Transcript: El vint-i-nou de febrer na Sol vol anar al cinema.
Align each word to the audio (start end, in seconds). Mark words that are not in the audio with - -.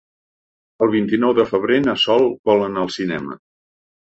El 0.85 0.91
vint-i-nou 0.95 1.35
de 1.41 1.45
febrer 1.51 1.77
na 1.83 1.95
Sol 2.07 2.27
vol 2.51 2.67
anar 2.71 2.85
al 2.87 2.93
cinema. 2.99 3.39